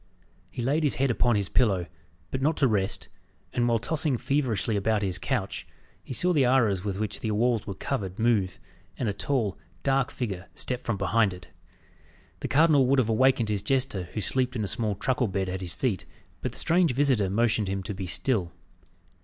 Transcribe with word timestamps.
He 0.49 0.63
laid 0.63 0.81
his 0.83 0.95
head 0.95 1.11
upon 1.11 1.35
his 1.35 1.47
pillow, 1.47 1.85
but 2.31 2.41
not 2.41 2.57
to 2.57 2.67
rest, 2.67 3.07
and 3.53 3.67
while 3.67 3.77
tossing 3.77 4.17
feverishly 4.17 4.75
about 4.75 5.03
his 5.03 5.19
couch, 5.19 5.67
he 6.03 6.11
saw 6.11 6.33
the 6.33 6.43
arras 6.43 6.83
with 6.83 6.97
which 6.97 7.19
the 7.19 7.29
walls 7.29 7.67
were 7.67 7.75
covered, 7.75 8.17
move, 8.17 8.59
and 8.97 9.07
a 9.07 9.13
tall, 9.13 9.59
dark 9.83 10.09
figure 10.09 10.47
step 10.55 10.83
from 10.85 10.97
behind 10.97 11.35
it. 11.35 11.49
The 12.39 12.47
cardinal 12.47 12.87
would 12.87 12.97
have 12.97 13.09
awakened 13.09 13.49
his 13.49 13.61
jester, 13.61 14.05
who 14.13 14.21
slept 14.21 14.55
in 14.55 14.63
a 14.63 14.67
small 14.67 14.95
truckle 14.95 15.27
bed 15.27 15.47
at 15.49 15.61
his 15.61 15.75
feet, 15.75 16.05
but 16.41 16.53
the 16.53 16.57
strange 16.57 16.93
visitor 16.95 17.29
motioned 17.29 17.67
him 17.67 17.83
to 17.83 17.93
be 17.93 18.07
still. 18.07 18.51